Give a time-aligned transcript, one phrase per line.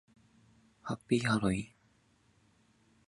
[0.81, 1.67] ハッピーハロウィン